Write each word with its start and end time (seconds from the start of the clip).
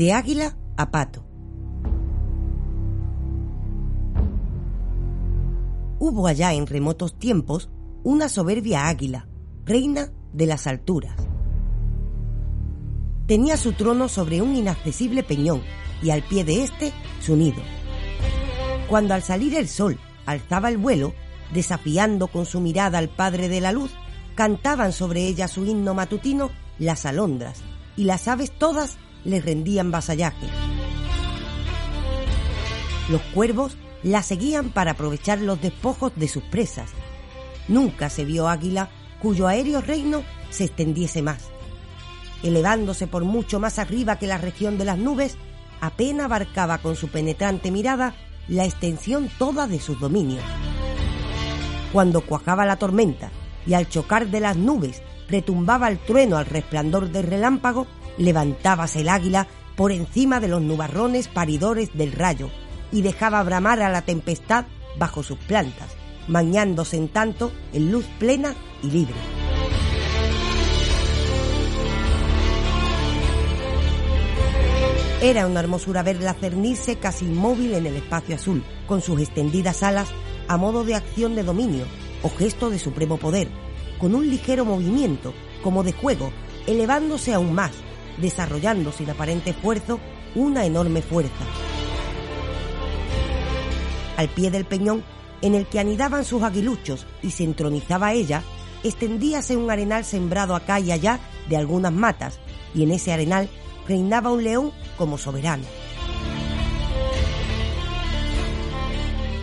De 0.00 0.14
águila 0.14 0.56
a 0.78 0.90
pato. 0.90 1.26
Hubo 5.98 6.26
allá 6.26 6.54
en 6.54 6.66
remotos 6.66 7.18
tiempos 7.18 7.68
una 8.02 8.30
soberbia 8.30 8.88
águila, 8.88 9.28
reina 9.66 10.10
de 10.32 10.46
las 10.46 10.66
alturas. 10.66 11.16
Tenía 13.26 13.58
su 13.58 13.74
trono 13.74 14.08
sobre 14.08 14.40
un 14.40 14.56
inaccesible 14.56 15.22
peñón 15.22 15.60
y 16.02 16.08
al 16.08 16.22
pie 16.22 16.44
de 16.44 16.62
este 16.62 16.94
su 17.20 17.36
nido. 17.36 17.60
Cuando 18.88 19.12
al 19.12 19.22
salir 19.22 19.54
el 19.54 19.68
sol 19.68 19.98
alzaba 20.24 20.70
el 20.70 20.78
vuelo, 20.78 21.12
desafiando 21.52 22.28
con 22.28 22.46
su 22.46 22.60
mirada 22.60 22.96
al 22.96 23.10
Padre 23.10 23.50
de 23.50 23.60
la 23.60 23.72
Luz, 23.72 23.90
cantaban 24.34 24.94
sobre 24.94 25.26
ella 25.26 25.46
su 25.46 25.66
himno 25.66 25.92
matutino 25.92 26.50
las 26.78 27.04
alondras, 27.04 27.60
y 27.98 28.04
las 28.04 28.28
aves 28.28 28.50
todas 28.50 28.96
le 29.24 29.40
rendían 29.40 29.90
vasallaje. 29.90 30.46
Los 33.08 33.20
cuervos 33.34 33.76
la 34.02 34.22
seguían 34.22 34.70
para 34.70 34.92
aprovechar 34.92 35.40
los 35.40 35.60
despojos 35.60 36.12
de 36.16 36.28
sus 36.28 36.42
presas. 36.44 36.90
Nunca 37.68 38.08
se 38.08 38.24
vio 38.24 38.48
águila 38.48 38.88
cuyo 39.20 39.46
aéreo 39.46 39.80
reino 39.80 40.22
se 40.50 40.64
extendiese 40.64 41.22
más. 41.22 41.50
Elevándose 42.42 43.06
por 43.06 43.24
mucho 43.24 43.60
más 43.60 43.78
arriba 43.78 44.16
que 44.16 44.26
la 44.26 44.38
región 44.38 44.78
de 44.78 44.86
las 44.86 44.96
nubes, 44.98 45.36
apenas 45.80 46.26
abarcaba 46.26 46.78
con 46.78 46.96
su 46.96 47.08
penetrante 47.08 47.70
mirada 47.70 48.14
la 48.48 48.64
extensión 48.64 49.30
toda 49.38 49.66
de 49.66 49.78
sus 49.78 50.00
dominios. 50.00 50.44
Cuando 51.92 52.20
cuajaba 52.22 52.64
la 52.66 52.76
tormenta 52.76 53.30
y 53.66 53.74
al 53.74 53.88
chocar 53.88 54.28
de 54.28 54.40
las 54.40 54.56
nubes 54.56 55.02
retumbaba 55.30 55.88
el 55.88 55.98
trueno 55.98 56.36
al 56.36 56.46
resplandor 56.46 57.10
del 57.10 57.24
relámpago, 57.24 57.86
levantábase 58.18 59.00
el 59.00 59.08
águila 59.08 59.46
por 59.76 59.92
encima 59.92 60.40
de 60.40 60.48
los 60.48 60.60
nubarrones 60.60 61.28
paridores 61.28 61.90
del 61.94 62.12
rayo 62.12 62.50
y 62.92 63.02
dejaba 63.02 63.42
bramar 63.42 63.80
a 63.80 63.88
la 63.88 64.02
tempestad 64.02 64.66
bajo 64.98 65.22
sus 65.22 65.38
plantas, 65.38 65.96
bañándose 66.28 66.96
en 66.96 67.08
tanto 67.08 67.52
en 67.72 67.90
luz 67.90 68.06
plena 68.18 68.54
y 68.82 68.90
libre. 68.90 69.14
Era 75.22 75.46
una 75.46 75.60
hermosura 75.60 76.02
verla 76.02 76.32
cernirse 76.32 76.96
casi 76.96 77.26
inmóvil 77.26 77.74
en 77.74 77.86
el 77.86 77.96
espacio 77.96 78.36
azul, 78.36 78.64
con 78.86 79.02
sus 79.02 79.20
extendidas 79.20 79.82
alas 79.82 80.08
a 80.48 80.56
modo 80.56 80.82
de 80.82 80.94
acción 80.94 81.34
de 81.36 81.42
dominio 81.42 81.84
o 82.22 82.30
gesto 82.30 82.70
de 82.70 82.78
supremo 82.78 83.18
poder, 83.18 83.48
con 84.00 84.14
un 84.14 84.28
ligero 84.28 84.64
movimiento, 84.64 85.34
como 85.62 85.82
de 85.82 85.92
juego, 85.92 86.32
elevándose 86.66 87.34
aún 87.34 87.52
más, 87.52 87.72
desarrollando 88.18 88.92
sin 88.92 89.10
aparente 89.10 89.50
esfuerzo 89.50 90.00
una 90.34 90.64
enorme 90.64 91.02
fuerza. 91.02 91.44
Al 94.16 94.28
pie 94.28 94.50
del 94.50 94.64
peñón, 94.64 95.04
en 95.42 95.54
el 95.54 95.66
que 95.66 95.80
anidaban 95.80 96.24
sus 96.24 96.42
aguiluchos 96.42 97.06
y 97.22 97.30
se 97.30 97.44
entronizaba 97.44 98.12
ella, 98.12 98.42
extendíase 98.82 99.56
un 99.56 99.70
arenal 99.70 100.04
sembrado 100.04 100.54
acá 100.54 100.80
y 100.80 100.92
allá 100.92 101.20
de 101.48 101.56
algunas 101.56 101.92
matas, 101.92 102.38
y 102.74 102.82
en 102.82 102.92
ese 102.92 103.12
arenal 103.12 103.48
reinaba 103.86 104.30
un 104.30 104.44
león 104.44 104.72
como 104.96 105.18
soberano. 105.18 105.64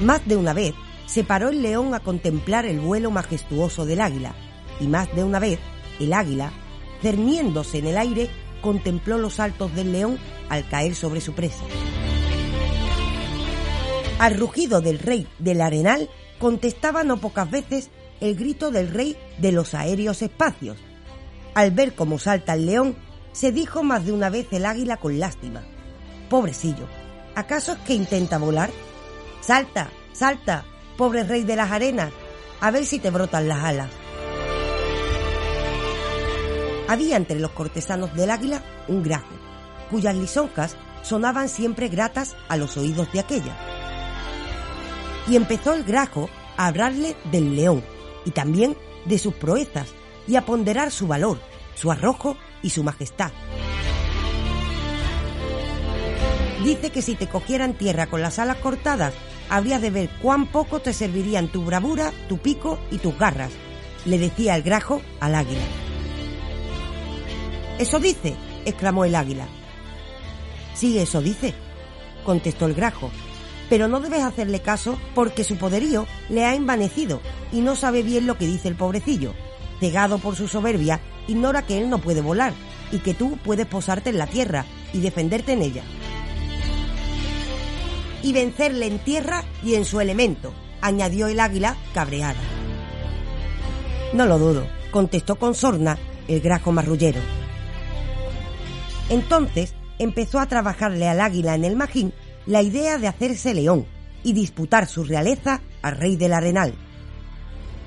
Más 0.00 0.26
de 0.26 0.36
una 0.36 0.52
vez 0.52 0.74
se 1.06 1.24
paró 1.24 1.50
el 1.50 1.62
león 1.62 1.94
a 1.94 2.00
contemplar 2.00 2.66
el 2.66 2.80
vuelo 2.80 3.10
majestuoso 3.10 3.84
del 3.84 4.00
águila, 4.00 4.34
y 4.80 4.86
más 4.86 5.14
de 5.14 5.24
una 5.24 5.38
vez 5.38 5.58
el 6.00 6.12
águila, 6.12 6.52
cerniéndose 7.02 7.78
en 7.78 7.86
el 7.86 7.98
aire, 7.98 8.30
contempló 8.60 9.18
los 9.18 9.34
saltos 9.34 9.74
del 9.74 9.92
león 9.92 10.18
al 10.48 10.68
caer 10.68 10.94
sobre 10.94 11.20
su 11.20 11.34
presa. 11.34 11.64
Al 14.18 14.38
rugido 14.38 14.80
del 14.80 14.98
rey 14.98 15.26
del 15.38 15.60
arenal 15.60 16.08
contestaba 16.38 17.02
no 17.02 17.18
pocas 17.18 17.50
veces 17.50 17.90
el 18.20 18.36
grito 18.36 18.70
del 18.70 18.88
rey 18.88 19.16
de 19.38 19.50
los 19.50 19.74
aéreos 19.74 20.22
espacios. 20.22 20.78
Al 21.54 21.72
ver 21.72 21.94
cómo 21.94 22.18
salta 22.18 22.54
el 22.54 22.66
león, 22.66 22.96
se 23.32 23.50
dijo 23.50 23.82
más 23.82 24.06
de 24.06 24.12
una 24.12 24.30
vez 24.30 24.46
el 24.52 24.64
águila 24.64 24.96
con 24.96 25.18
lástima. 25.18 25.62
Pobrecillo, 26.30 26.86
¿acaso 27.34 27.72
es 27.72 27.78
que 27.78 27.94
intenta 27.94 28.38
volar? 28.38 28.70
Salta, 29.40 29.90
salta, 30.12 30.64
pobre 30.96 31.24
rey 31.24 31.44
de 31.44 31.56
las 31.56 31.70
arenas, 31.70 32.12
a 32.60 32.70
ver 32.70 32.84
si 32.84 32.98
te 32.98 33.10
brotan 33.10 33.48
las 33.48 33.64
alas. 33.64 33.90
Había 36.88 37.16
entre 37.16 37.40
los 37.40 37.52
cortesanos 37.52 38.14
del 38.14 38.30
águila 38.30 38.62
un 38.88 39.02
grajo, 39.02 39.32
cuyas 39.90 40.14
lisoncas 40.14 40.76
sonaban 41.02 41.48
siempre 41.48 41.88
gratas 41.88 42.36
a 42.48 42.56
los 42.56 42.76
oídos 42.76 43.10
de 43.12 43.20
aquella. 43.20 43.56
Y 45.28 45.36
empezó 45.36 45.72
el 45.74 45.84
grajo 45.84 46.28
a 46.56 46.66
hablarle 46.66 47.16
del 47.30 47.56
león 47.56 47.82
y 48.24 48.30
también 48.30 48.76
de 49.06 49.18
sus 49.18 49.34
proezas 49.34 49.88
y 50.26 50.36
a 50.36 50.44
ponderar 50.44 50.90
su 50.90 51.06
valor, 51.06 51.38
su 51.74 51.90
arrojo 51.90 52.36
y 52.62 52.70
su 52.70 52.82
majestad. 52.84 53.32
Dice 56.64 56.90
que 56.90 57.02
si 57.02 57.16
te 57.16 57.28
cogieran 57.28 57.74
tierra 57.74 58.06
con 58.06 58.22
las 58.22 58.38
alas 58.38 58.58
cortadas, 58.58 59.14
habrías 59.48 59.82
de 59.82 59.90
ver 59.90 60.10
cuán 60.20 60.46
poco 60.46 60.80
te 60.80 60.92
servirían 60.92 61.48
tu 61.48 61.64
bravura, 61.64 62.12
tu 62.28 62.38
pico 62.38 62.78
y 62.92 62.98
tus 62.98 63.18
garras, 63.18 63.50
le 64.04 64.16
decía 64.16 64.54
el 64.54 64.62
grajo 64.62 65.02
al 65.18 65.34
águila. 65.34 65.60
Eso 67.80 67.98
dice, 67.98 68.36
exclamó 68.64 69.04
el 69.04 69.16
águila. 69.16 69.46
Sí, 70.74 70.98
eso 70.98 71.20
dice, 71.20 71.52
contestó 72.24 72.66
el 72.66 72.74
grajo, 72.74 73.10
pero 73.68 73.88
no 73.88 73.98
debes 73.98 74.22
hacerle 74.22 74.60
caso 74.60 74.98
porque 75.16 75.42
su 75.42 75.56
poderío 75.56 76.06
le 76.28 76.44
ha 76.44 76.54
envanecido 76.54 77.20
y 77.50 77.60
no 77.60 77.74
sabe 77.74 78.04
bien 78.04 78.26
lo 78.26 78.38
que 78.38 78.46
dice 78.46 78.68
el 78.68 78.76
pobrecillo. 78.76 79.34
Cegado 79.80 80.18
por 80.18 80.36
su 80.36 80.46
soberbia, 80.46 81.00
ignora 81.26 81.66
que 81.66 81.78
él 81.78 81.90
no 81.90 81.98
puede 81.98 82.20
volar 82.20 82.52
y 82.92 82.98
que 82.98 83.14
tú 83.14 83.36
puedes 83.44 83.66
posarte 83.66 84.10
en 84.10 84.18
la 84.18 84.28
tierra 84.28 84.64
y 84.92 85.00
defenderte 85.00 85.54
en 85.54 85.62
ella. 85.62 85.82
Y 88.22 88.32
vencerle 88.32 88.86
en 88.86 88.98
tierra 88.98 89.44
y 89.64 89.74
en 89.74 89.84
su 89.84 90.00
elemento, 90.00 90.52
añadió 90.80 91.26
el 91.26 91.40
águila 91.40 91.76
cabreada. 91.94 92.40
No 94.12 94.26
lo 94.26 94.38
dudo, 94.38 94.66
contestó 94.90 95.36
con 95.36 95.54
sorna 95.54 95.98
el 96.28 96.40
grajo 96.40 96.72
marrullero. 96.72 97.20
Entonces 99.08 99.74
empezó 99.98 100.38
a 100.38 100.46
trabajarle 100.46 101.08
al 101.08 101.20
águila 101.20 101.54
en 101.54 101.64
el 101.64 101.76
magín 101.76 102.12
la 102.46 102.62
idea 102.62 102.98
de 102.98 103.08
hacerse 103.08 103.54
león 103.54 103.86
y 104.22 104.32
disputar 104.32 104.86
su 104.86 105.04
realeza 105.04 105.60
al 105.82 105.96
rey 105.96 106.16
del 106.16 106.32
arenal. 106.32 106.74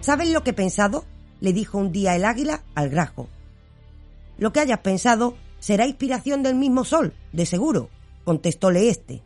¿Sabes 0.00 0.30
lo 0.30 0.42
que 0.42 0.50
he 0.50 0.54
pensado? 0.54 1.04
le 1.40 1.52
dijo 1.52 1.78
un 1.78 1.90
día 1.90 2.14
el 2.16 2.24
águila 2.24 2.62
al 2.74 2.90
grajo. 2.90 3.28
Lo 4.38 4.52
que 4.52 4.60
hayas 4.60 4.80
pensado 4.80 5.36
será 5.58 5.86
inspiración 5.86 6.42
del 6.42 6.54
mismo 6.54 6.84
sol, 6.84 7.14
de 7.32 7.46
seguro, 7.46 7.88
contestóle 8.24 8.88
éste. 8.88 9.22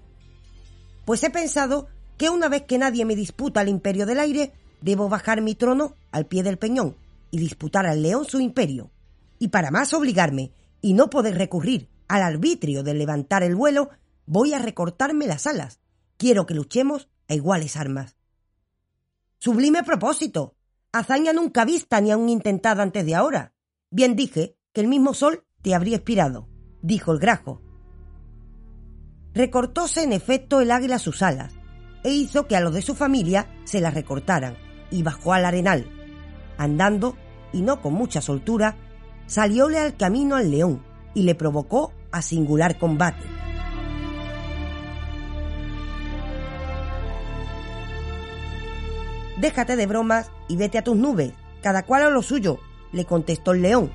Pues 1.05 1.23
he 1.23 1.31
pensado 1.31 1.89
que 2.17 2.31
una 2.31 2.49
vez 2.49 2.63
que 2.63 2.79
nadie 2.79 3.05
me 3.05 3.17
disputa 3.17 3.63
el 3.63 3.69
imperio 3.69 4.07
del 4.07 4.21
aire, 4.21 4.53
debo 4.81 5.09
bajar 5.09 5.41
mi 5.41 5.55
trono 5.55 5.97
al 6.11 6.27
pie 6.27 6.43
del 6.43 6.59
peñón 6.59 6.97
y 7.31 7.39
disputar 7.39 7.87
al 7.87 8.03
león 8.03 8.25
su 8.25 8.41
imperio. 8.41 8.91
Y 9.39 9.49
para 9.49 9.71
más 9.71 9.93
obligarme 9.93 10.53
y 10.81 10.95
no 10.95 11.11
poder 11.11 11.37
recurrir 11.37 11.89
al 12.09 12.23
arbitrio 12.23 12.83
de 12.83 12.95
levantar 12.95 13.43
el 13.43 13.57
vuelo, 13.57 13.91
voy 14.27 14.55
a 14.55 14.59
recortarme 14.59 15.27
las 15.27 15.47
alas. 15.47 15.81
Quiero 16.17 16.47
que 16.47 16.55
luchemos 16.55 17.09
a 17.29 17.35
iguales 17.35 17.77
armas. 17.77 18.17
Sublime 19.39 19.83
propósito. 19.83 20.55
Hazaña 20.93 21.33
nunca 21.33 21.65
vista 21.65 22.01
ni 22.01 22.11
aún 22.13 22.29
intentada 22.29 22.83
antes 22.83 23.05
de 23.05 23.15
ahora. 23.15 23.53
Bien 23.91 24.15
dije 24.15 24.57
que 24.73 24.81
el 24.81 24.89
mismo 24.89 25.13
sol 25.13 25.45
te 25.61 25.75
habría 25.75 25.97
inspirado, 25.97 26.49
dijo 26.83 27.13
el 27.13 27.19
grajo. 27.19 27.64
Recortóse 29.35 30.05
en 30.05 30.13
efecto 30.13 30.61
el 30.61 30.71
águila 30.71 30.99
sus 30.99 31.21
alas 31.23 31.53
e 32.05 32.11
hizo 32.11 32.47
que 32.47 32.57
a 32.57 32.61
los 32.61 32.73
de 32.73 32.83
su 32.83 32.95
familia 32.95 33.47
se 33.65 33.81
las 33.81 33.95
recortaran 33.95 34.57
y 34.91 35.03
bajó 35.03 35.33
al 35.33 35.45
arenal. 35.45 35.87
Andando, 36.57 37.17
y 37.53 37.63
no 37.63 37.81
con 37.83 37.95
mucha 37.95 38.21
soltura, 38.21 38.77
salióle 39.27 39.79
al 39.79 39.97
camino 39.97 40.37
al 40.37 40.51
león 40.51 40.85
y 41.15 41.23
le 41.23 41.35
provocó 41.35 41.93
a 42.13 42.23
singular 42.23 42.79
combate. 42.79 43.25
Déjate 49.41 49.75
de 49.75 49.87
bromas 49.87 50.31
y 50.49 50.57
vete 50.57 50.79
a 50.79 50.85
tus 50.85 50.97
nubes, 50.97 51.33
cada 51.61 51.83
cual 51.83 52.05
a 52.05 52.11
lo 52.11 52.23
suyo, 52.23 52.61
le 52.93 53.05
contestó 53.05 53.53
el 53.53 53.63
león. 53.63 53.91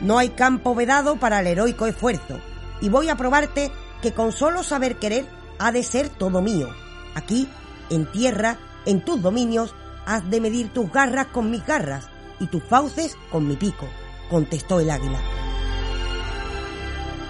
No 0.00 0.18
hay 0.18 0.28
campo 0.30 0.74
vedado 0.74 1.16
para 1.16 1.40
el 1.40 1.48
heroico 1.48 1.86
esfuerzo, 1.86 2.38
y 2.80 2.88
voy 2.88 3.08
a 3.08 3.16
probarte 3.16 3.70
que 4.02 4.12
con 4.12 4.32
solo 4.32 4.62
saber 4.62 4.96
querer 4.96 5.26
ha 5.58 5.72
de 5.72 5.82
ser 5.82 6.08
todo 6.08 6.42
mío. 6.42 6.68
Aquí, 7.14 7.48
en 7.90 8.10
tierra, 8.10 8.58
en 8.84 9.04
tus 9.04 9.20
dominios, 9.22 9.74
has 10.04 10.28
de 10.30 10.40
medir 10.40 10.72
tus 10.72 10.90
garras 10.90 11.26
con 11.28 11.50
mis 11.50 11.64
garras 11.64 12.08
y 12.38 12.46
tus 12.46 12.62
fauces 12.62 13.16
con 13.30 13.46
mi 13.46 13.56
pico, 13.56 13.86
contestó 14.30 14.80
el 14.80 14.90
águila. 14.90 15.18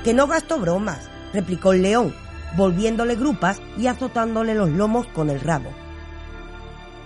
Que 0.04 0.14
no 0.14 0.26
gasto 0.26 0.58
bromas, 0.58 1.08
replicó 1.32 1.72
el 1.72 1.82
león, 1.82 2.14
volviéndole 2.56 3.16
grupas 3.16 3.60
y 3.76 3.86
azotándole 3.86 4.54
los 4.54 4.70
lomos 4.70 5.06
con 5.08 5.30
el 5.30 5.40
rabo. 5.40 5.70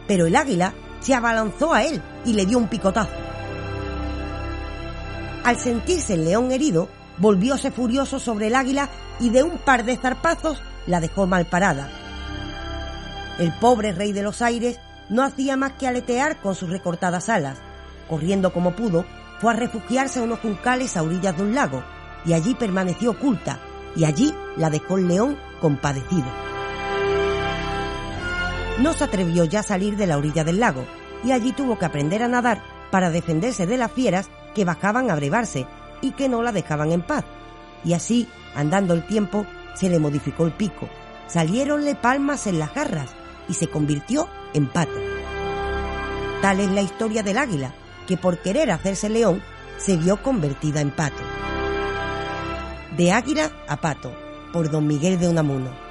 Pero 0.06 0.26
el 0.26 0.36
águila 0.36 0.74
se 1.00 1.14
abalanzó 1.14 1.72
a 1.72 1.84
él 1.84 2.02
y 2.24 2.34
le 2.34 2.46
dio 2.46 2.58
un 2.58 2.68
picotazo. 2.68 3.10
Al 5.44 5.58
sentirse 5.58 6.14
el 6.14 6.24
león 6.24 6.52
herido, 6.52 6.88
volvióse 7.20 7.70
furioso 7.70 8.18
sobre 8.18 8.48
el 8.48 8.54
águila 8.54 8.88
y 9.20 9.30
de 9.30 9.42
un 9.42 9.58
par 9.58 9.84
de 9.84 9.96
zarpazos 9.96 10.60
la 10.86 11.00
dejó 11.00 11.26
mal 11.26 11.46
parada. 11.46 11.88
El 13.38 13.52
pobre 13.52 13.92
rey 13.92 14.12
de 14.12 14.22
los 14.22 14.42
aires 14.42 14.80
no 15.08 15.22
hacía 15.22 15.56
más 15.56 15.72
que 15.72 15.86
aletear 15.86 16.40
con 16.40 16.54
sus 16.54 16.70
recortadas 16.70 17.28
alas. 17.28 17.58
Corriendo 18.08 18.52
como 18.52 18.72
pudo, 18.72 19.04
fue 19.40 19.52
a 19.52 19.56
refugiarse 19.56 20.18
a 20.18 20.22
unos 20.22 20.40
juncales 20.40 20.96
a 20.96 21.02
orillas 21.02 21.36
de 21.36 21.42
un 21.42 21.54
lago, 21.54 21.82
y 22.24 22.32
allí 22.32 22.54
permaneció 22.54 23.12
oculta, 23.12 23.58
y 23.96 24.04
allí 24.04 24.34
la 24.56 24.70
dejó 24.70 24.98
el 24.98 25.08
león 25.08 25.38
compadecido. 25.60 26.26
No 28.78 28.92
se 28.92 29.04
atrevió 29.04 29.44
ya 29.44 29.60
a 29.60 29.64
salir 29.64 29.96
de 29.96 30.06
la 30.06 30.18
orilla 30.18 30.44
del 30.44 30.60
lago, 30.60 30.84
y 31.24 31.32
allí 31.32 31.52
tuvo 31.52 31.78
que 31.78 31.84
aprender 31.84 32.22
a 32.22 32.28
nadar 32.28 32.62
para 32.90 33.10
defenderse 33.10 33.66
de 33.66 33.76
las 33.76 33.92
fieras 33.92 34.28
que 34.54 34.64
bajaban 34.64 35.10
a 35.10 35.14
brevarse 35.14 35.66
y 36.00 36.12
que 36.12 36.28
no 36.28 36.42
la 36.42 36.52
dejaban 36.52 36.92
en 36.92 37.02
paz. 37.02 37.24
Y 37.84 37.94
así, 37.94 38.28
andando 38.54 38.94
el 38.94 39.06
tiempo, 39.06 39.46
se 39.74 39.88
le 39.88 39.98
modificó 39.98 40.46
el 40.46 40.52
pico, 40.52 40.88
salieronle 41.26 41.94
palmas 41.94 42.46
en 42.46 42.58
las 42.58 42.74
garras 42.74 43.10
y 43.48 43.54
se 43.54 43.68
convirtió 43.68 44.28
en 44.54 44.66
pato. 44.66 44.98
Tal 46.42 46.60
es 46.60 46.70
la 46.70 46.82
historia 46.82 47.22
del 47.22 47.38
águila, 47.38 47.74
que 48.06 48.16
por 48.16 48.38
querer 48.38 48.70
hacerse 48.70 49.08
león 49.08 49.42
se 49.78 49.96
vio 49.96 50.22
convertida 50.22 50.80
en 50.80 50.90
pato. 50.90 51.22
De 52.96 53.12
águila 53.12 53.50
a 53.68 53.76
pato, 53.76 54.12
por 54.52 54.70
don 54.70 54.86
Miguel 54.86 55.18
de 55.18 55.28
Unamuno. 55.28 55.89